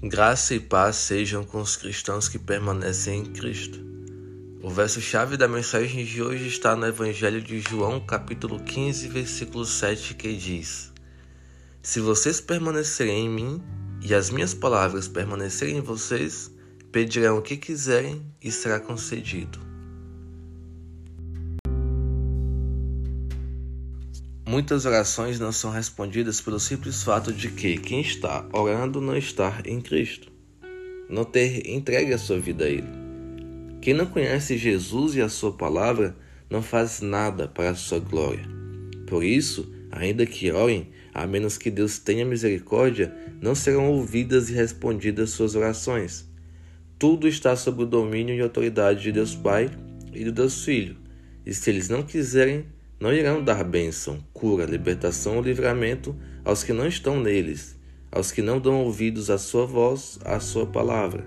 [0.00, 3.80] Graça e paz sejam com os cristãos que permanecem em Cristo.
[4.62, 10.14] O verso-chave da mensagem de hoje está no Evangelho de João, capítulo 15, versículo 7,
[10.14, 10.92] que diz:
[11.82, 13.62] Se vocês permanecerem em mim
[14.00, 16.48] e as minhas palavras permanecerem em vocês,
[16.92, 19.67] pedirão o que quiserem e será concedido.
[24.48, 29.60] Muitas orações não são respondidas pelo simples fato de que quem está orando não está
[29.66, 30.32] em Cristo,
[31.06, 32.88] não ter entregue a sua vida a Ele.
[33.82, 36.16] Quem não conhece Jesus e a Sua palavra
[36.48, 38.48] não faz nada para a sua glória.
[39.06, 44.54] Por isso, ainda que orem, a menos que Deus tenha misericórdia, não serão ouvidas e
[44.54, 46.26] respondidas suas orações.
[46.98, 49.68] Tudo está sob o domínio e autoridade de Deus Pai
[50.10, 50.96] e do Deus Filho,
[51.44, 52.64] e se eles não quiserem,
[53.00, 57.76] não irão dar bênção, cura, libertação ou livramento aos que não estão neles,
[58.10, 61.24] aos que não dão ouvidos à sua voz, à sua palavra.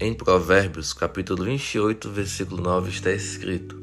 [0.00, 3.80] Em Provérbios, capítulo 28, versículo 9, está escrito: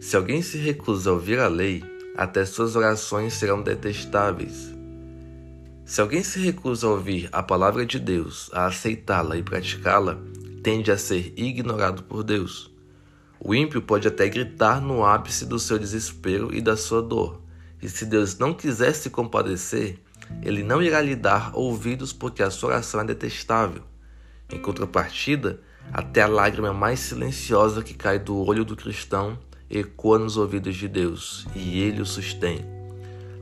[0.00, 1.82] Se alguém se recusa a ouvir a lei,
[2.16, 4.72] até suas orações serão detestáveis.
[5.84, 10.20] Se alguém se recusa a ouvir a palavra de Deus, a aceitá-la e praticá-la,
[10.62, 12.70] tende a ser ignorado por Deus.
[13.38, 17.40] O ímpio pode até gritar no ápice do seu desespero e da sua dor,
[17.82, 19.98] e se Deus não quiser se compadecer,
[20.42, 23.82] ele não irá lhe dar ouvidos porque a sua oração é detestável.
[24.50, 25.60] Em contrapartida,
[25.92, 29.38] até a lágrima mais silenciosa que cai do olho do cristão
[29.70, 32.64] ecoa nos ouvidos de Deus, e ele o sustém.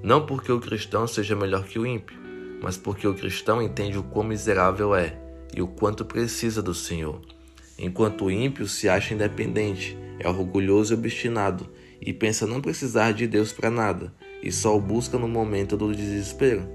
[0.02, 2.16] Não porque o cristão seja melhor que o ímpio,
[2.62, 7.20] mas porque o cristão entende o quão miserável é e o quanto precisa do Senhor.
[7.78, 11.68] Enquanto o ímpio se acha independente, é orgulhoso e obstinado
[12.00, 15.94] e pensa não precisar de Deus para nada e só o busca no momento do
[15.94, 16.66] desespero.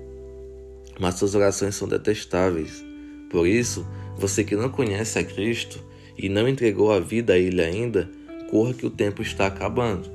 [1.00, 2.84] Mas suas orações são detestáveis.
[3.30, 3.86] Por isso,
[4.18, 5.84] você que não conhece a Cristo
[6.18, 8.10] e não entregou a vida a Ele ainda,
[8.50, 10.12] corra que o tempo está acabando.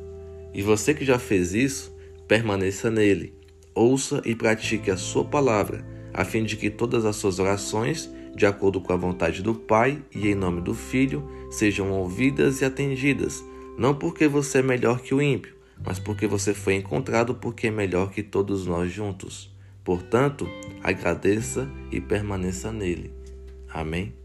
[0.54, 1.94] E você que já fez isso,
[2.26, 3.34] permaneça nele.
[3.74, 5.84] Ouça e pratique a sua palavra,
[6.14, 10.00] a fim de que todas as suas orações de acordo com a vontade do Pai
[10.14, 13.44] e em nome do Filho, sejam ouvidas e atendidas,
[13.76, 15.54] não porque você é melhor que o ímpio,
[15.84, 19.52] mas porque você foi encontrado porque é melhor que todos nós juntos.
[19.84, 20.48] Portanto,
[20.82, 23.12] agradeça e permaneça nele.
[23.68, 24.17] Amém.